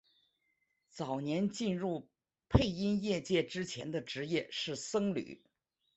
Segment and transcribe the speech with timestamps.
[0.89, 2.09] 早年进入
[2.49, 5.43] 配音业界之前的职业是僧侣。